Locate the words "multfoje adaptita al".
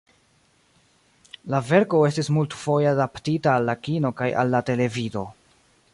2.37-3.69